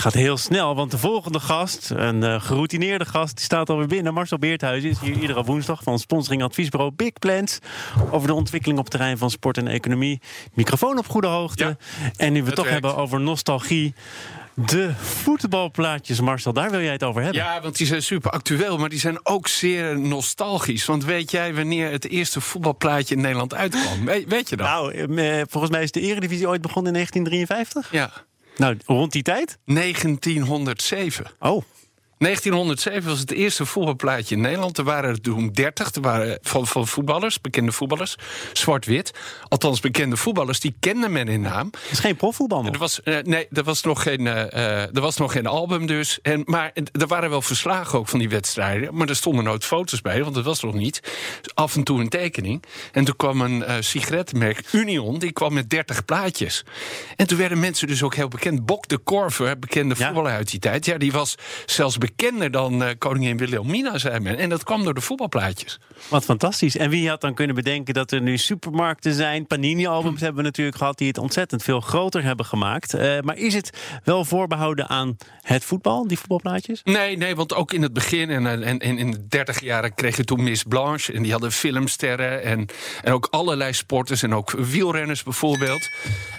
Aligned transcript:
Gaat 0.00 0.14
heel 0.14 0.36
snel, 0.36 0.74
want 0.74 0.90
de 0.90 0.98
volgende 0.98 1.40
gast, 1.40 1.90
een 1.90 2.22
uh, 2.22 2.40
geroutineerde 2.40 3.04
gast, 3.04 3.36
die 3.36 3.44
staat 3.44 3.70
alweer 3.70 3.86
binnen. 3.86 4.14
Marcel 4.14 4.38
Beerthuizen 4.38 4.90
is 4.90 5.00
hier 5.00 5.16
iedere 5.16 5.44
woensdag 5.44 5.82
van 5.82 5.98
sponsoring 5.98 6.42
adviesbureau 6.42 6.92
Big 6.92 7.12
Plans. 7.12 7.58
Over 8.10 8.28
de 8.28 8.34
ontwikkeling 8.34 8.78
op 8.78 8.84
het 8.84 8.92
terrein 8.92 9.18
van 9.18 9.30
sport 9.30 9.56
en 9.56 9.68
economie. 9.68 10.20
Microfoon 10.52 10.98
op 10.98 11.08
goede 11.08 11.26
hoogte. 11.26 11.76
en 12.16 12.32
nu 12.32 12.40
we 12.40 12.46
het 12.46 12.56
toch 12.56 12.68
hebben 12.68 12.96
over 12.96 13.20
nostalgie. 13.20 13.94
De 14.54 14.94
voetbalplaatjes, 14.94 16.20
Marcel, 16.20 16.52
daar 16.52 16.70
wil 16.70 16.80
jij 16.80 16.92
het 16.92 17.02
over 17.02 17.22
hebben. 17.22 17.42
Ja, 17.42 17.60
want 17.60 17.76
die 17.76 17.86
zijn 17.86 18.02
super 18.02 18.30
actueel, 18.30 18.78
maar 18.78 18.88
die 18.88 18.98
zijn 18.98 19.26
ook 19.26 19.48
zeer 19.48 19.98
nostalgisch. 19.98 20.84
Want 20.84 21.04
weet 21.04 21.30
jij 21.30 21.54
wanneer 21.54 21.90
het 21.90 22.08
eerste 22.08 22.40
voetbalplaatje 22.40 23.14
in 23.14 23.20
Nederland 23.20 23.54
uitkwam? 23.54 24.04
weet 24.04 24.48
je 24.48 24.56
dat? 24.56 24.66
Nou, 24.66 24.94
eh, 24.94 25.42
volgens 25.48 25.72
mij 25.72 25.82
is 25.82 25.90
de 25.90 26.00
Eredivisie 26.00 26.48
ooit 26.48 26.62
begonnen 26.62 26.92
in 26.92 26.98
1953. 26.98 27.92
Ja. 27.92 28.28
Nou, 28.60 28.76
rond 28.86 29.12
die 29.12 29.22
tijd? 29.22 29.58
1907. 29.64 31.26
Oh. 31.38 31.62
1907 32.20 33.08
was 33.08 33.18
het 33.18 33.30
eerste 33.30 33.66
voetbalplaatje 33.66 34.34
in 34.34 34.40
Nederland. 34.40 34.78
Er 34.78 34.84
waren 34.84 35.10
er 35.10 35.20
toen 35.20 35.50
30 35.52 35.94
er 35.94 36.00
waren 36.00 36.38
van, 36.42 36.66
van 36.66 36.86
voetballers, 36.86 37.40
bekende 37.40 37.72
voetballers. 37.72 38.16
Zwart-wit. 38.52 39.12
Althans, 39.48 39.80
bekende 39.80 40.16
voetballers, 40.16 40.60
die 40.60 40.74
kende 40.80 41.08
men 41.08 41.28
in 41.28 41.40
naam. 41.40 41.70
Het 41.82 41.90
is 41.90 41.98
geen 41.98 42.16
profvoetbal 42.16 42.64
Er 42.64 42.78
was, 42.78 43.00
uh, 43.04 43.18
nee, 43.22 43.48
er 43.52 43.62
was, 43.62 43.82
nog 43.82 44.02
geen, 44.02 44.20
uh, 44.20 44.96
er 44.96 45.00
was 45.00 45.16
nog 45.16 45.32
geen 45.32 45.46
album 45.46 45.86
dus. 45.86 46.18
En, 46.22 46.42
maar 46.44 46.72
er 46.92 47.06
waren 47.06 47.30
wel 47.30 47.42
verslagen 47.42 47.98
ook 47.98 48.08
van 48.08 48.18
die 48.18 48.28
wedstrijden. 48.28 48.94
Maar 48.94 49.08
er 49.08 49.16
stonden 49.16 49.44
nooit 49.44 49.64
foto's 49.64 50.00
bij, 50.00 50.22
want 50.22 50.34
dat 50.34 50.44
was 50.44 50.62
nog 50.62 50.74
niet. 50.74 51.00
Af 51.54 51.76
en 51.76 51.84
toe 51.84 52.00
een 52.00 52.08
tekening. 52.08 52.62
En 52.92 53.04
toen 53.04 53.16
kwam 53.16 53.40
een 53.40 53.60
uh, 53.60 53.74
sigarettenmerk, 53.80 54.72
Union, 54.72 55.18
die 55.18 55.32
kwam 55.32 55.52
met 55.52 55.70
30 55.70 56.04
plaatjes. 56.04 56.64
En 57.16 57.26
toen 57.26 57.38
werden 57.38 57.60
mensen 57.60 57.86
dus 57.86 58.02
ook 58.02 58.14
heel 58.14 58.28
bekend. 58.28 58.66
Bok 58.66 58.88
de 58.88 58.98
Korver, 58.98 59.58
bekende 59.58 59.94
ja. 59.98 60.04
voetballer 60.04 60.32
uit 60.32 60.50
die 60.50 60.60
tijd. 60.60 60.84
Ja, 60.84 60.98
die 60.98 61.12
was 61.12 61.34
zelfs 61.66 61.98
bekend 61.98 62.08
bekender 62.16 62.50
dan 62.50 62.82
uh, 62.82 62.88
koningin 62.98 63.36
Wilhelmina, 63.36 63.98
zei 63.98 64.20
men. 64.20 64.36
En 64.38 64.48
dat 64.48 64.64
kwam 64.64 64.84
door 64.84 64.94
de 64.94 65.00
voetbalplaatjes. 65.00 65.78
Wat 66.08 66.24
fantastisch. 66.24 66.76
En 66.76 66.90
wie 66.90 67.08
had 67.08 67.20
dan 67.20 67.34
kunnen 67.34 67.56
bedenken 67.56 67.94
dat 67.94 68.10
er 68.10 68.20
nu 68.20 68.38
supermarkten 68.38 69.14
zijn? 69.14 69.46
Panini-albums 69.46 70.20
hebben 70.20 70.38
we 70.38 70.48
natuurlijk 70.48 70.76
gehad 70.76 70.98
die 70.98 71.08
het 71.08 71.18
ontzettend 71.18 71.62
veel 71.62 71.80
groter 71.80 72.22
hebben 72.22 72.46
gemaakt. 72.46 72.94
Uh, 72.94 73.20
maar 73.20 73.36
is 73.36 73.54
het 73.54 74.00
wel 74.04 74.24
voorbehouden 74.24 74.88
aan 74.88 75.16
het 75.40 75.64
voetbal, 75.64 76.06
die 76.06 76.18
voetbalplaatjes? 76.18 76.80
Nee, 76.84 77.16
nee 77.16 77.36
want 77.36 77.54
ook 77.54 77.72
in 77.72 77.82
het 77.82 77.92
begin 77.92 78.30
en, 78.30 78.46
en, 78.46 78.78
en 78.78 78.98
in 78.98 79.10
de 79.10 79.26
dertig 79.28 79.60
jaren 79.60 79.94
kreeg 79.94 80.16
je 80.16 80.24
toen 80.24 80.42
Miss 80.42 80.62
Blanche. 80.62 81.12
En 81.12 81.22
die 81.22 81.32
hadden 81.32 81.52
filmsterren 81.52 82.42
en, 82.42 82.66
en 83.02 83.12
ook 83.12 83.28
allerlei 83.30 83.72
sporters 83.72 84.22
en 84.22 84.34
ook 84.34 84.50
wielrenners 84.50 85.22
bijvoorbeeld. 85.22 85.88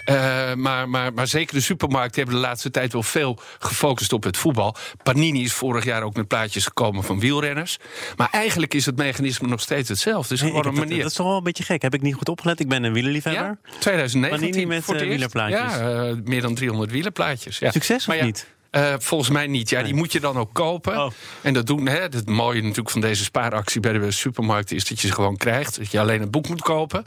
Uh, 0.06 0.54
maar, 0.54 0.88
maar, 0.88 1.12
maar 1.12 1.26
zeker 1.26 1.54
de 1.54 1.60
supermarkten 1.60 2.22
hebben 2.22 2.40
de 2.40 2.46
laatste 2.46 2.70
tijd 2.70 2.92
wel 2.92 3.02
veel 3.02 3.38
gefocust 3.58 4.12
op 4.12 4.24
het 4.24 4.36
voetbal. 4.36 4.76
Panini 5.02 5.42
is 5.42 5.52
vorig 5.62 5.84
jaar 5.84 6.02
ook 6.02 6.14
met 6.14 6.28
plaatjes 6.28 6.64
gekomen 6.64 7.04
van 7.04 7.20
wielrenners. 7.20 7.78
Maar 8.16 8.28
eigenlijk 8.30 8.74
is 8.74 8.86
het 8.86 8.96
mechanisme 8.96 9.48
nog 9.48 9.60
steeds 9.60 9.88
hetzelfde. 9.88 10.28
Dus 10.28 10.40
gewoon 10.40 10.66
een 10.66 10.74
manier. 10.74 11.02
Dat, 11.02 11.10
is 11.10 11.16
toch 11.16 11.26
wel 11.26 11.36
een 11.36 11.42
beetje 11.42 11.64
gek. 11.64 11.82
Heb 11.82 11.94
ik 11.94 12.02
niet 12.02 12.14
goed 12.14 12.28
opgelet? 12.28 12.60
Ik 12.60 12.68
ben 12.68 12.82
een 12.84 12.92
wielerliefhebber. 12.92 13.44
Ja, 13.44 13.78
2019 13.78 14.50
Panini 14.50 14.66
met 14.66 14.84
voor 14.84 14.94
uh, 14.94 15.08
wielerplaatjes. 15.08 15.74
Ja, 15.74 16.08
uh, 16.08 16.16
meer 16.24 16.40
dan 16.40 16.54
300 16.54 16.90
wielerplaatjes. 16.90 17.58
Ja. 17.58 17.70
Succes 17.70 18.08
of 18.08 18.14
ja, 18.14 18.24
niet? 18.24 18.46
Uh, 18.70 18.94
volgens 18.98 19.30
mij 19.30 19.46
niet. 19.46 19.70
Ja, 19.70 19.82
die 19.82 19.94
moet 19.94 20.12
je 20.12 20.20
dan 20.20 20.36
ook 20.36 20.52
kopen. 20.52 21.04
Oh. 21.04 21.12
En 21.42 21.52
dat 21.52 21.66
doen. 21.66 21.86
Hè, 21.86 21.98
het 21.98 22.28
mooie 22.28 22.60
natuurlijk 22.60 22.90
van 22.90 23.00
deze 23.00 23.24
spaaractie 23.24 23.80
bij 23.80 23.92
de 23.92 24.10
supermarkt 24.10 24.72
is 24.72 24.84
dat 24.88 25.00
je 25.00 25.06
ze 25.06 25.14
gewoon 25.14 25.36
krijgt. 25.36 25.78
Dat 25.78 25.90
je 25.90 26.00
alleen 26.00 26.20
het 26.20 26.30
boek 26.30 26.48
moet 26.48 26.62
kopen. 26.62 27.06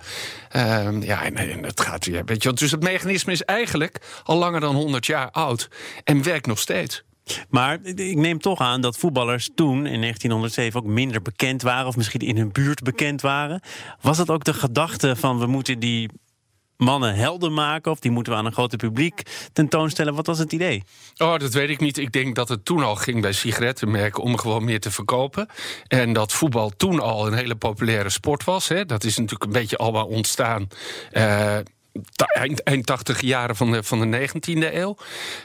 Uh, 0.56 1.02
ja, 1.02 1.24
en, 1.24 1.35
en 1.35 1.63
het 1.63 1.81
gaat 1.81 2.06
weer. 2.06 2.25
Weet 2.25 2.44
je, 2.44 2.53
dus 2.53 2.72
het 2.72 2.84
mechanisme 2.84 3.31
is 3.31 3.44
eigenlijk 3.44 3.97
al 4.24 4.38
langer 4.38 4.59
dan 4.59 4.75
100 4.75 5.06
jaar 5.06 5.31
oud 5.31 5.69
en 6.03 6.24
werkt 6.24 6.47
nog 6.47 6.59
steeds. 6.59 7.03
Maar 7.50 7.80
ik 7.84 8.16
neem 8.16 8.40
toch 8.40 8.59
aan 8.59 8.81
dat 8.81 8.97
voetballers 8.97 9.50
toen 9.56 9.86
in 9.86 10.02
1907 10.02 10.80
ook 10.80 10.88
minder 10.88 11.22
bekend 11.22 11.62
waren, 11.62 11.88
of 11.88 11.96
misschien 11.96 12.19
in 12.19 12.38
hun 12.38 12.52
buurt 12.52 12.84
bekend 12.84 13.22
waren. 13.22 13.62
Was 14.02 14.18
dat 14.18 14.30
ook 14.30 14.44
de 14.44 14.53
gedachte 14.53 15.16
van 15.16 15.40
we 15.40 15.46
moeten 15.46 15.80
die 15.80 16.09
mannen 16.78 17.16
helden 17.16 17.53
maken? 17.53 17.91
Of 17.91 18.00
die 18.00 18.12
moeten 18.12 18.34
we 18.34 18.40
aan 18.40 18.46
een 18.46 18.53
groter 18.53 18.78
publiek 18.78 19.22
tentoonstellen? 19.53 20.16
Wat 20.16 20.25
was 20.25 20.40
het 20.40 20.53
idee? 20.53 20.84
Oh, 21.18 21.38
dat 21.38 21.53
weet 21.53 21.69
ik 21.69 21.80
niet. 21.80 21.97
Ik 21.97 22.12
denk 22.12 22.35
dat 22.35 22.50
het 22.50 22.66
toen 22.66 22.84
al 22.84 22.96
ging 22.96 23.22
bij 23.22 23.31
sigarettenmerken 23.31 24.24
om 24.24 24.38
gewoon 24.38 24.64
meer 24.64 24.80
te 24.80 24.91
verkopen. 24.91 25.47
En 25.88 26.14
dat 26.14 26.34
voetbal 26.34 26.69
toen 26.69 27.00
al 27.00 27.28
een 27.28 27.34
hele 27.34 27.56
populaire 27.56 28.09
sport 28.09 28.44
was. 28.44 28.68
Hè. 28.68 28.85
Dat 28.85 29.03
is 29.03 29.18
natuurlijk 29.18 29.44
een 29.44 29.59
beetje 29.59 29.78
allemaal 29.78 30.08
ontstaan. 30.08 30.68
Uh, 31.12 31.58
eind, 32.16 32.63
eind 32.63 32.85
80 32.85 33.22
jaren 33.22 33.56
van 33.56 33.72
de, 33.72 33.83
van 33.83 34.11
de 34.11 34.28
19e 34.29 34.73
eeuw. 34.73 34.97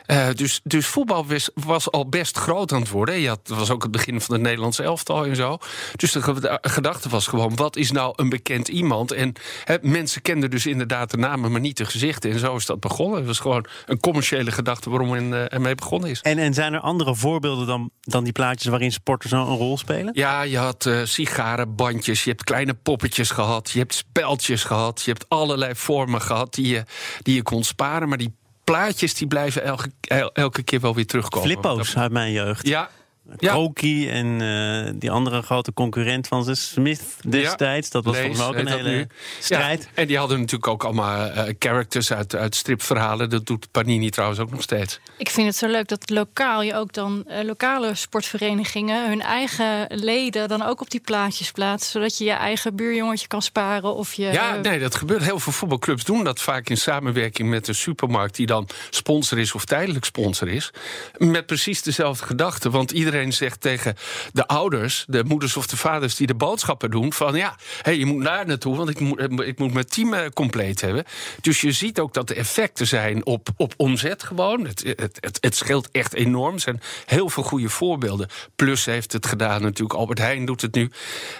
Uh, 0.06 0.28
dus, 0.34 0.60
dus 0.64 0.86
voetbal 0.86 1.26
was, 1.26 1.50
was, 1.54 1.90
al 1.90 2.08
best 2.08 2.36
groot 2.36 2.72
aan 2.72 2.80
het 2.80 2.90
worden. 2.90 3.20
Je 3.20 3.28
had, 3.28 3.46
dat 3.46 3.58
was 3.58 3.70
ook 3.70 3.82
het 3.82 3.90
begin 3.90 4.20
van 4.20 4.34
het 4.34 4.42
Nederlandse 4.42 4.82
elftal 4.82 5.24
en 5.26 5.36
zo. 5.36 5.58
Dus 5.96 6.12
de, 6.12 6.20
de 6.40 6.58
gedachte 6.62 7.08
was 7.08 7.26
gewoon: 7.26 7.56
wat 7.56 7.76
is 7.76 7.90
nou 7.90 8.12
een 8.16 8.28
bekend 8.28 8.68
iemand? 8.68 9.12
En 9.12 9.32
he, 9.64 9.76
mensen 9.82 10.22
kenden 10.22 10.50
dus 10.50 10.66
inderdaad 10.66 11.10
de 11.10 11.16
namen, 11.16 11.52
maar 11.52 11.60
niet 11.60 11.76
de 11.76 11.84
gezichten. 11.84 12.30
En 12.30 12.38
zo 12.38 12.56
is 12.56 12.66
dat 12.66 12.80
begonnen. 12.80 13.18
Het 13.18 13.26
was 13.26 13.38
gewoon 13.38 13.66
een 13.86 14.00
commerciële 14.00 14.50
gedachte 14.50 14.90
waarom 14.90 15.08
men 15.08 15.30
uh, 15.30 15.52
ermee 15.52 15.74
begonnen 15.74 16.10
is. 16.10 16.20
En, 16.20 16.38
en 16.38 16.54
zijn 16.54 16.72
er 16.72 16.80
andere 16.80 17.14
voorbeelden 17.14 17.66
dan, 17.66 17.90
dan 18.00 18.24
die 18.24 18.32
plaatjes 18.32 18.70
waarin 18.70 18.92
sporters 18.92 19.32
een 19.32 19.44
rol 19.44 19.78
spelen? 19.78 20.10
Ja, 20.14 20.42
je 20.42 20.58
had 20.58 20.84
uh, 20.84 21.00
sigarenbandjes, 21.04 22.24
je 22.24 22.30
hebt 22.30 22.44
kleine 22.44 22.74
poppetjes 22.74 23.30
gehad, 23.30 23.70
je 23.70 23.78
hebt 23.78 23.94
speltjes 23.94 24.64
gehad, 24.64 25.02
je 25.02 25.10
hebt 25.10 25.28
allerlei 25.28 25.74
vormen 25.74 26.20
gehad 26.20 26.39
die 26.48 26.68
je, 26.68 26.84
die 27.22 27.34
je 27.34 27.42
kon 27.42 27.64
sparen. 27.64 28.08
Maar 28.08 28.18
die 28.18 28.32
plaatjes 28.64 29.14
die 29.14 29.26
blijven 29.26 29.62
elke, 29.62 29.90
elke 30.32 30.62
keer 30.62 30.80
wel 30.80 30.94
weer 30.94 31.06
terugkomen. 31.06 31.48
Flippo's 31.48 31.96
uit 31.96 32.12
mijn 32.12 32.32
jeugd. 32.32 32.66
Ja, 32.66 32.90
ja. 33.36 33.52
Kroki 33.52 34.08
en 34.08 34.26
uh, 34.26 34.92
die 34.94 35.10
andere 35.10 35.42
grote 35.42 35.72
concurrent 35.72 36.28
van 36.28 36.44
ze, 36.44 36.54
Smith 36.54 37.02
destijds. 37.28 37.86
Ja. 37.86 37.92
Dat 37.92 38.04
was 38.04 38.16
volgens 38.16 38.38
mij 38.38 38.46
ook 38.46 38.54
een 38.54 38.68
hele 38.68 39.06
strijd. 39.40 39.82
Ja. 39.82 39.88
En 39.94 40.06
die 40.06 40.18
hadden 40.18 40.38
natuurlijk 40.38 40.72
ook 40.72 40.84
allemaal 40.84 41.26
uh, 41.26 41.42
characters 41.58 42.12
uit, 42.12 42.34
uit 42.34 42.54
stripverhalen. 42.54 43.30
Dat 43.30 43.46
doet 43.46 43.70
Panini 43.70 44.10
trouwens 44.10 44.40
ook 44.40 44.50
nog 44.50 44.62
steeds. 44.62 45.00
Ik 45.18 45.30
vind 45.30 45.46
het 45.46 45.56
zo 45.56 45.66
leuk 45.66 45.88
dat 45.88 46.10
lokaal 46.10 46.62
je 46.62 46.74
ook 46.74 46.92
dan 46.92 47.24
uh, 47.28 47.42
lokale 47.42 47.94
sportverenigingen 47.94 49.08
hun 49.08 49.20
eigen 49.20 49.86
leden 49.88 50.48
dan 50.48 50.62
ook 50.62 50.80
op 50.80 50.90
die 50.90 51.00
plaatjes 51.00 51.50
plaatsen. 51.50 51.90
Zodat 51.90 52.18
je 52.18 52.24
je 52.24 52.30
eigen 52.30 52.76
buurjongetje 52.76 53.26
kan 53.26 53.42
sparen. 53.42 53.94
Of 53.94 54.12
je, 54.12 54.32
ja, 54.32 54.56
nee, 54.56 54.78
dat 54.78 54.94
gebeurt. 54.94 55.22
Heel 55.22 55.38
veel 55.38 55.52
voetbalclubs 55.52 56.04
doen 56.04 56.24
dat 56.24 56.40
vaak 56.40 56.68
in 56.68 56.76
samenwerking 56.76 57.48
met 57.48 57.64
de 57.64 57.72
supermarkt 57.72 58.36
die 58.36 58.46
dan 58.46 58.68
sponsor 58.90 59.38
is 59.38 59.52
of 59.52 59.64
tijdelijk 59.64 60.04
sponsor 60.04 60.48
is. 60.48 60.70
Met 61.16 61.46
precies 61.46 61.82
dezelfde 61.82 62.26
gedachte. 62.26 62.70
Want 62.70 62.90
iedereen 62.90 63.19
zegt 63.28 63.60
tegen 63.60 63.96
de 64.32 64.46
ouders, 64.46 65.04
de 65.08 65.24
moeders 65.24 65.56
of 65.56 65.66
de 65.66 65.76
vaders 65.76 66.14
die 66.14 66.26
de 66.26 66.34
boodschappen 66.34 66.90
doen: 66.90 67.12
van 67.12 67.34
ja, 67.34 67.56
hey, 67.82 67.96
je 67.96 68.06
moet 68.06 68.24
daar 68.24 68.46
naartoe, 68.46 68.76
want 68.76 68.88
ik 68.88 69.00
moet, 69.00 69.20
ik 69.40 69.58
moet 69.58 69.72
mijn 69.72 69.86
team 69.86 70.32
compleet 70.32 70.80
hebben. 70.80 71.04
Dus 71.40 71.60
je 71.60 71.72
ziet 71.72 71.98
ook 71.98 72.14
dat 72.14 72.28
de 72.28 72.34
effecten 72.34 72.86
zijn 72.86 73.26
op, 73.26 73.48
op 73.56 73.74
omzet 73.76 74.22
gewoon. 74.22 74.66
Het, 74.66 74.82
het, 74.96 75.18
het, 75.20 75.38
het 75.40 75.56
scheelt 75.56 75.90
echt 75.90 76.14
enorm. 76.14 76.54
Er 76.54 76.60
zijn 76.60 76.80
heel 77.06 77.28
veel 77.28 77.42
goede 77.42 77.68
voorbeelden. 77.68 78.28
Plus 78.56 78.84
heeft 78.84 79.12
het 79.12 79.26
gedaan 79.26 79.62
natuurlijk. 79.62 79.98
Albert 79.98 80.18
Heijn 80.18 80.44
doet 80.44 80.60
het 80.60 80.74
nu. 80.74 80.90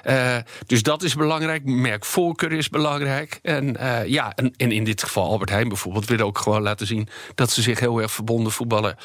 Uh, 0.05 0.37
dus 0.67 0.83
dat 0.83 1.03
is 1.03 1.15
belangrijk. 1.15 1.65
Merkvoorkeur 1.65 2.53
is 2.53 2.69
belangrijk. 2.69 3.39
En 3.43 3.77
uh, 3.81 4.07
ja, 4.07 4.35
en, 4.35 4.71
in 4.71 4.85
dit 4.85 5.03
geval 5.03 5.31
Albert 5.31 5.51
Heijn 5.51 5.69
bijvoorbeeld 5.69 6.07
wil 6.07 6.19
ook 6.19 6.39
gewoon 6.39 6.63
laten 6.63 6.87
zien 6.87 7.09
dat 7.35 7.51
ze 7.51 7.63
zich 7.63 7.81
heel 7.81 8.01
erg 8.01 8.13
verbonden 8.13 8.53
voetballen, 8.53 8.97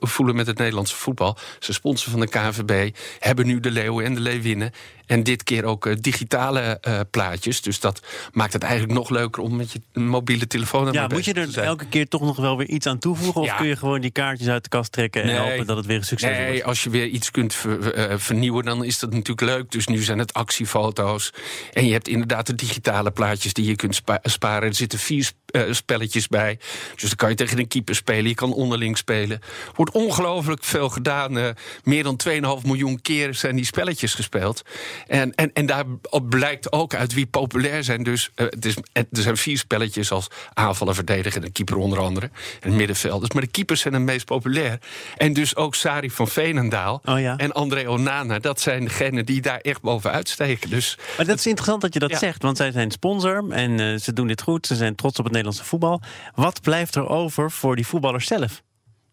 voelen 0.00 0.36
met 0.36 0.46
het 0.46 0.58
Nederlandse 0.58 0.96
voetbal. 0.96 1.36
Ze 1.58 1.72
sponsoren 1.72 2.10
van 2.10 2.20
de 2.20 2.23
KNVB 2.28 2.96
hebben 3.18 3.46
nu 3.46 3.60
de 3.60 3.70
leeuwen 3.70 4.04
en 4.04 4.14
de 4.14 4.20
leeuwinnen. 4.20 4.72
En 5.06 5.22
dit 5.22 5.42
keer 5.42 5.64
ook 5.64 5.86
uh, 5.86 5.94
digitale 6.00 6.78
uh, 6.88 7.00
plaatjes. 7.10 7.62
Dus 7.62 7.80
dat 7.80 8.02
maakt 8.32 8.52
het 8.52 8.62
eigenlijk 8.62 8.92
nog 8.92 9.10
leuker 9.10 9.42
om 9.42 9.56
met 9.56 9.72
je 9.72 10.00
mobiele 10.00 10.46
telefoon 10.46 10.92
Ja, 10.92 11.06
moet 11.06 11.24
je 11.24 11.32
er 11.32 11.58
elke 11.58 11.86
keer 11.86 12.08
toch 12.08 12.20
nog 12.20 12.36
wel 12.36 12.56
weer 12.56 12.68
iets 12.68 12.86
aan 12.86 12.98
toevoegen? 12.98 13.40
Of 13.40 13.46
ja. 13.46 13.56
kun 13.56 13.66
je 13.66 13.76
gewoon 13.76 14.00
die 14.00 14.10
kaartjes 14.10 14.48
uit 14.48 14.62
de 14.62 14.68
kast 14.68 14.92
trekken 14.92 15.22
en 15.22 15.26
nee, 15.26 15.38
hopen 15.38 15.66
dat 15.66 15.76
het 15.76 15.86
weer 15.86 15.96
een 15.96 16.04
succes 16.04 16.28
nee, 16.28 16.38
wordt? 16.38 16.52
Nee, 16.52 16.64
als 16.64 16.82
je 16.82 16.90
weer 16.90 17.06
iets 17.06 17.30
kunt 17.30 17.54
ver, 17.54 18.10
uh, 18.10 18.18
vernieuwen, 18.18 18.64
dan 18.64 18.84
is 18.84 18.98
dat 18.98 19.10
natuurlijk 19.10 19.40
leuk. 19.40 19.70
Dus 19.70 19.86
nu 19.86 20.02
zijn 20.02 20.18
het 20.18 20.32
actiefoto's. 20.32 21.32
En 21.72 21.86
je 21.86 21.92
hebt 21.92 22.08
inderdaad 22.08 22.46
de 22.46 22.54
digitale 22.54 23.10
plaatjes 23.10 23.52
die 23.52 23.66
je 23.66 23.76
kunt 23.76 23.94
spa 23.94 24.18
sparen. 24.22 24.68
Er 24.68 24.74
zitten 24.74 24.98
vier 24.98 25.30
spelletjes 25.70 26.28
bij. 26.28 26.58
Dus 26.92 27.08
dan 27.08 27.16
kan 27.16 27.28
je 27.28 27.34
tegen 27.34 27.58
een 27.58 27.68
keeper 27.68 27.94
spelen, 27.94 28.28
je 28.28 28.34
kan 28.34 28.52
onderling 28.52 28.98
spelen. 28.98 29.40
Wordt 29.74 29.92
ongelooflijk 29.92 30.64
veel 30.64 30.88
gedaan. 30.88 31.54
meer 31.84 32.03
dan 32.04 32.20
2,5 32.60 32.66
miljoen 32.66 33.00
keer 33.02 33.34
zijn 33.34 33.56
die 33.56 33.64
spelletjes 33.64 34.14
gespeeld. 34.14 34.62
En, 35.06 35.34
en, 35.34 35.52
en 35.52 35.66
daar 35.66 35.84
blijkt 36.28 36.72
ook 36.72 36.94
uit 36.94 37.12
wie 37.12 37.26
populair 37.26 37.84
zijn. 37.84 38.02
Dus 38.02 38.30
het 38.34 38.64
is, 38.64 38.74
er 38.92 39.06
zijn 39.10 39.36
vier 39.36 39.58
spelletjes 39.58 40.10
als 40.10 40.28
aanvallen, 40.52 40.94
verdedigen 40.94 41.44
en 41.44 41.52
keeper 41.52 41.76
onder 41.76 41.98
andere. 41.98 42.30
En 42.60 42.76
middenvelders. 42.76 43.32
Maar 43.32 43.42
de 43.42 43.48
keepers 43.48 43.80
zijn 43.80 43.94
het 43.94 44.02
meest 44.02 44.24
populair. 44.24 44.78
En 45.16 45.32
dus 45.32 45.56
ook 45.56 45.74
Sari 45.74 46.10
van 46.10 46.28
Veenendaal 46.28 47.00
oh 47.04 47.20
ja. 47.20 47.36
en 47.36 47.52
André 47.52 47.88
Onana. 47.88 48.38
Dat 48.38 48.60
zijn 48.60 48.84
degenen 48.84 49.26
die 49.26 49.40
daar 49.40 49.58
echt 49.60 49.80
bovenuit 49.80 50.28
steken. 50.28 50.70
Dus 50.70 50.98
maar 51.16 51.26
dat 51.26 51.38
is 51.38 51.46
interessant 51.46 51.80
dat 51.80 51.92
je 51.92 51.98
dat 51.98 52.18
zegt. 52.18 52.42
Want 52.42 52.56
zij 52.56 52.72
zijn 52.72 52.90
sponsor 52.90 53.44
en 53.50 53.80
uh, 53.80 53.98
ze 53.98 54.12
doen 54.12 54.26
dit 54.26 54.42
goed. 54.42 54.66
Ze 54.66 54.74
zijn 54.74 54.94
trots 54.94 55.18
op 55.18 55.24
het 55.24 55.32
Nederlandse 55.32 55.64
voetbal. 55.64 56.00
Wat 56.34 56.60
blijft 56.60 56.94
er 56.94 57.08
over 57.08 57.50
voor 57.50 57.76
die 57.76 57.86
voetballers 57.86 58.26
zelf? 58.26 58.62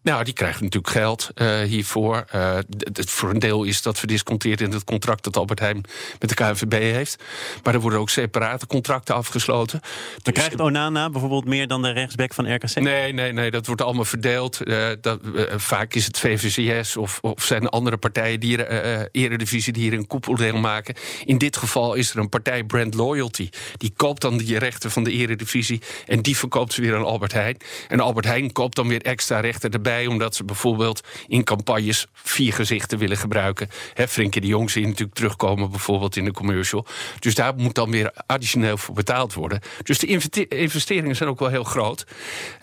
Nou, 0.02 0.24
die 0.24 0.34
krijgen 0.34 0.64
natuurlijk 0.64 0.92
geld 0.92 1.30
uh, 1.34 1.60
hiervoor. 1.60 2.24
Uh, 2.34 2.54
het, 2.92 3.10
voor 3.10 3.30
een 3.30 3.38
deel 3.38 3.64
is 3.64 3.82
dat 3.82 3.98
verdisconteerd 3.98 4.60
in 4.60 4.72
het 4.72 4.84
contract 4.84 5.24
dat 5.24 5.36
Albert 5.36 5.58
Heijn 5.58 5.84
met 6.18 6.28
de 6.28 6.34
KNVB 6.34 6.72
heeft. 6.72 7.22
Maar 7.62 7.74
er 7.74 7.80
worden 7.80 7.98
ook 7.98 8.10
separate 8.10 8.66
contracten 8.66 9.14
afgesloten. 9.14 9.80
Dan 9.80 10.20
dus, 10.22 10.32
krijgt 10.32 10.60
Onana 10.60 11.10
bijvoorbeeld 11.10 11.44
meer 11.44 11.66
dan 11.66 11.82
de 11.82 11.90
rechtsback 11.90 12.34
van 12.34 12.54
RKC? 12.54 12.74
Nee, 12.74 13.12
nee, 13.12 13.32
nee, 13.32 13.50
dat 13.50 13.66
wordt 13.66 13.82
allemaal 13.82 14.04
verdeeld. 14.04 14.60
Uh, 14.64 14.88
dat, 15.00 15.20
vaak 15.56 15.94
is 15.94 16.06
het 16.06 16.18
VVCS 16.18 16.96
of, 16.96 17.18
of 17.20 17.44
zijn 17.44 17.62
er 17.62 17.68
andere 17.68 17.96
partijen 17.96 18.40
die 18.40 18.64
er, 18.64 19.08
eredivisie 19.12 19.72
die 19.72 19.82
hier 19.82 19.92
een 19.92 20.06
koepeldeel 20.06 20.56
maken. 20.56 20.94
In 21.24 21.38
dit 21.38 21.56
geval 21.56 21.94
is 21.94 22.10
er 22.10 22.18
een 22.18 22.28
partij 22.28 22.64
Brand 22.64 22.94
Loyalty. 22.94 23.48
Die 23.76 23.92
koopt 23.96 24.20
dan 24.20 24.36
die 24.36 24.58
rechten 24.58 24.90
van 24.90 25.04
de 25.04 25.10
eredivisie 25.10 25.80
en 26.06 26.22
die 26.22 26.36
verkoopt 26.36 26.72
ze 26.72 26.80
weer 26.80 26.96
aan 26.96 27.04
Albert 27.04 27.32
Heijn. 27.32 27.56
En 27.88 28.00
Albert 28.00 28.26
Heijn 28.26 28.52
koopt 28.52 28.76
dan 28.76 28.88
weer 28.88 29.02
extra 29.02 29.40
rechten 29.40 29.70
erbij 29.70 29.91
omdat 30.00 30.34
ze 30.34 30.44
bijvoorbeeld 30.44 31.00
in 31.26 31.44
campagnes 31.44 32.06
vier 32.12 32.52
gezichten 32.52 32.98
willen 32.98 33.16
gebruiken. 33.16 33.68
He, 33.94 34.08
Frenkie 34.08 34.40
de 34.40 34.46
Jong 34.46 34.70
zie 34.70 34.86
natuurlijk 34.86 35.14
terugkomen 35.14 35.70
bijvoorbeeld 35.70 36.16
in 36.16 36.24
de 36.24 36.32
commercial. 36.32 36.86
Dus 37.18 37.34
daar 37.34 37.54
moet 37.56 37.74
dan 37.74 37.90
weer 37.90 38.12
additioneel 38.26 38.76
voor 38.76 38.94
betaald 38.94 39.34
worden. 39.34 39.60
Dus 39.82 39.98
de 39.98 40.46
investeringen 40.48 41.16
zijn 41.16 41.28
ook 41.28 41.38
wel 41.38 41.48
heel 41.48 41.64
groot. 41.64 42.06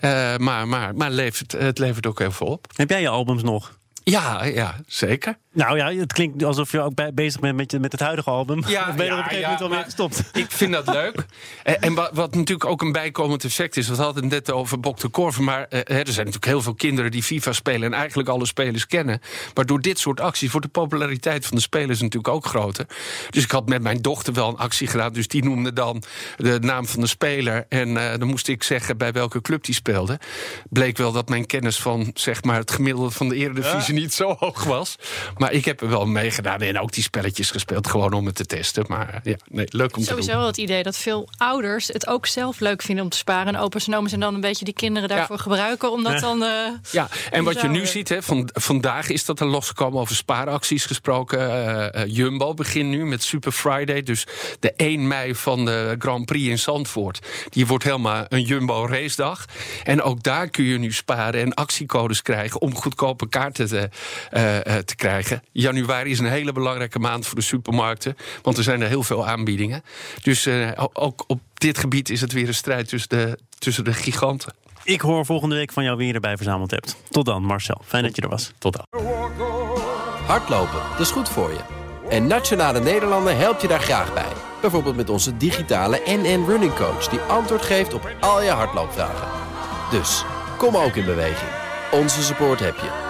Uh, 0.00 0.36
maar 0.36 0.68
maar, 0.68 0.94
maar 0.94 1.10
levert, 1.10 1.52
het 1.52 1.78
levert 1.78 2.06
ook 2.06 2.18
heel 2.18 2.32
veel 2.32 2.46
op. 2.46 2.66
Heb 2.74 2.90
jij 2.90 3.00
je 3.00 3.08
albums 3.08 3.42
nog? 3.42 3.78
Ja, 4.04 4.44
ja, 4.44 4.80
zeker. 4.86 5.38
Nou 5.52 5.76
ja, 5.76 5.92
het 5.92 6.12
klinkt 6.12 6.44
alsof 6.44 6.72
je 6.72 6.80
ook 6.80 7.14
bezig 7.14 7.40
bent 7.40 7.56
met, 7.56 7.80
met 7.80 7.92
het 7.92 8.00
huidige 8.00 8.30
album. 8.30 8.64
Ja, 8.66 8.86
of 8.90 8.94
ben 8.94 9.04
je 9.04 9.10
er 9.10 9.18
op 9.18 9.24
een 9.24 9.28
gegeven 9.28 9.50
moment 9.50 9.60
al 9.60 9.68
mee 9.68 9.84
gestopt? 9.84 10.24
Ik 10.32 10.50
vind 10.50 10.72
dat 10.72 10.86
leuk. 10.86 11.24
en, 11.62 11.80
en 11.80 11.94
wat, 11.94 12.10
wat, 12.12 12.34
natuurlijk 12.34 12.70
ook 12.70 12.82
een 12.82 12.92
bijkomend 12.92 13.44
effect 13.44 13.76
is... 13.76 13.88
we 13.88 13.94
hadden 13.94 14.22
het 14.22 14.32
net 14.32 14.50
over 14.50 14.80
Bok 14.80 14.98
de 14.98 15.08
Korven... 15.08 15.44
maar 15.44 15.66
eh, 15.68 15.78
er 15.78 15.88
zijn 15.88 16.26
natuurlijk 16.26 16.44
heel 16.44 16.62
veel 16.62 16.74
kinderen 16.74 17.10
die 17.10 17.22
FIFA 17.22 17.52
spelen... 17.52 17.82
en 17.82 17.98
eigenlijk 17.98 18.28
alle 18.28 18.46
spelers 18.46 18.86
kennen. 18.86 19.20
Maar 19.54 19.66
door 19.66 19.80
dit 19.80 19.98
soort 19.98 20.20
acties 20.20 20.50
wordt 20.50 20.66
de 20.66 20.72
populariteit 20.72 21.46
van 21.46 21.56
de 21.56 21.62
spelers 21.62 22.00
natuurlijk 22.00 22.34
ook 22.34 22.46
groter. 22.46 22.86
Dus 23.30 23.44
ik 23.44 23.50
had 23.50 23.68
met 23.68 23.82
mijn 23.82 24.02
dochter 24.02 24.32
wel 24.32 24.48
een 24.48 24.56
actie 24.56 24.86
gedaan... 24.86 25.12
dus 25.12 25.28
die 25.28 25.44
noemde 25.44 25.72
dan 25.72 26.02
de 26.36 26.58
naam 26.60 26.86
van 26.86 27.00
de 27.00 27.06
speler... 27.06 27.66
en 27.68 27.88
uh, 27.88 28.10
dan 28.10 28.28
moest 28.28 28.48
ik 28.48 28.62
zeggen 28.62 28.96
bij 28.96 29.12
welke 29.12 29.40
club 29.40 29.64
die 29.64 29.74
speelde. 29.74 30.18
Bleek 30.68 30.96
wel 30.96 31.12
dat 31.12 31.28
mijn 31.28 31.46
kennis 31.46 31.80
van 31.80 32.10
zeg 32.14 32.42
maar, 32.42 32.58
het 32.58 32.70
gemiddelde 32.70 33.10
van 33.10 33.28
de 33.28 33.34
Eredivisie... 33.36 33.94
niet 33.94 34.14
zo 34.14 34.36
hoog 34.38 34.64
was. 34.64 34.96
Maar 35.40 35.52
ik 35.52 35.64
heb 35.64 35.80
er 35.80 35.88
wel 35.88 36.06
meegedaan 36.06 36.60
en 36.60 36.80
ook 36.80 36.92
die 36.92 37.02
spelletjes 37.02 37.50
gespeeld, 37.50 37.86
gewoon 37.86 38.12
om 38.12 38.26
het 38.26 38.34
te 38.34 38.46
testen. 38.46 38.84
Maar 38.88 39.20
ja, 39.22 39.36
nee, 39.48 39.66
leuk 39.68 39.96
om 39.96 40.02
Sowieso 40.02 40.04
te 40.04 40.14
doen. 40.14 40.22
Sowieso 40.22 40.46
het 40.46 40.56
idee 40.56 40.82
dat 40.82 40.96
veel 40.96 41.28
ouders 41.36 41.88
het 41.88 42.06
ook 42.06 42.26
zelf 42.26 42.60
leuk 42.60 42.82
vinden 42.82 43.04
om 43.04 43.10
te 43.10 43.16
sparen. 43.16 43.54
En 43.54 43.60
opa's 43.60 43.86
en 43.86 43.94
oma's 43.94 44.12
en 44.12 44.20
dan 44.20 44.34
een 44.34 44.40
beetje 44.40 44.64
die 44.64 44.74
kinderen 44.74 45.08
daarvoor 45.08 45.38
gebruiken. 45.38 45.92
Om 45.92 46.02
dat 46.02 46.20
dan. 46.20 46.42
Uh, 46.42 46.48
ja, 46.90 47.08
en 47.30 47.44
wat 47.44 47.60
je 47.60 47.68
nu 47.68 47.86
ziet, 47.86 48.08
hè, 48.08 48.22
van, 48.22 48.50
vandaag 48.52 49.08
is 49.08 49.24
dat 49.24 49.40
er 49.40 49.46
losgekomen 49.46 50.00
over 50.00 50.14
spaaracties 50.14 50.84
gesproken. 50.84 51.40
Uh, 51.96 52.06
Jumbo 52.06 52.54
begint 52.54 52.88
nu 52.88 53.06
met 53.06 53.22
Super 53.22 53.52
Friday. 53.52 54.02
Dus 54.02 54.26
de 54.58 54.72
1 54.72 55.08
mei 55.08 55.34
van 55.34 55.64
de 55.64 55.96
Grand 55.98 56.24
Prix 56.26 56.48
in 56.48 56.58
Zandvoort. 56.58 57.18
Die 57.48 57.66
wordt 57.66 57.84
helemaal 57.84 58.24
een 58.28 58.42
Jumbo 58.42 58.86
race 58.86 59.16
dag. 59.16 59.44
En 59.84 60.02
ook 60.02 60.22
daar 60.22 60.48
kun 60.48 60.64
je 60.64 60.78
nu 60.78 60.92
sparen 60.92 61.40
en 61.40 61.54
actiecodes 61.54 62.22
krijgen 62.22 62.60
om 62.60 62.74
goedkope 62.74 63.28
kaarten 63.28 63.68
te, 63.68 63.88
te 64.84 64.96
krijgen 64.96 65.29
januari 65.52 66.10
is 66.10 66.18
een 66.18 66.26
hele 66.26 66.52
belangrijke 66.52 66.98
maand 66.98 67.26
voor 67.26 67.34
de 67.36 67.44
supermarkten. 67.44 68.16
Want 68.42 68.56
er 68.56 68.62
zijn 68.62 68.80
er 68.80 68.88
heel 68.88 69.02
veel 69.02 69.26
aanbiedingen. 69.26 69.82
Dus 70.22 70.46
uh, 70.46 70.70
ook 70.92 71.24
op 71.26 71.40
dit 71.54 71.78
gebied 71.78 72.10
is 72.10 72.20
het 72.20 72.32
weer 72.32 72.48
een 72.48 72.54
strijd 72.54 72.88
tussen 72.88 73.08
de, 73.08 73.38
tussen 73.58 73.84
de 73.84 73.92
giganten. 73.92 74.54
Ik 74.84 75.00
hoor 75.00 75.26
volgende 75.26 75.54
week 75.54 75.72
van 75.72 75.84
jou 75.84 75.96
wie 75.96 76.06
je 76.06 76.12
erbij 76.12 76.36
verzameld 76.36 76.70
hebt. 76.70 76.96
Tot 77.08 77.24
dan, 77.24 77.42
Marcel. 77.42 77.80
Fijn 77.86 78.02
dat 78.02 78.16
je 78.16 78.22
er 78.22 78.28
was. 78.28 78.52
Tot 78.58 78.72
dan. 78.72 79.02
Hardlopen, 80.26 80.80
dat 80.90 81.00
is 81.00 81.10
goed 81.10 81.28
voor 81.28 81.50
je. 81.50 81.60
En 82.08 82.26
Nationale 82.26 82.80
Nederlanden 82.80 83.36
helpt 83.36 83.62
je 83.62 83.68
daar 83.68 83.80
graag 83.80 84.14
bij. 84.14 84.32
Bijvoorbeeld 84.60 84.96
met 84.96 85.10
onze 85.10 85.36
digitale 85.36 86.02
NN 86.06 86.44
Running 86.46 86.74
Coach... 86.74 87.08
die 87.08 87.20
antwoord 87.20 87.62
geeft 87.62 87.94
op 87.94 88.10
al 88.20 88.42
je 88.42 88.50
hardloopvragen. 88.50 89.28
Dus, 89.90 90.24
kom 90.56 90.76
ook 90.76 90.96
in 90.96 91.04
beweging. 91.04 91.50
Onze 91.92 92.22
support 92.22 92.60
heb 92.60 92.76
je. 92.76 93.09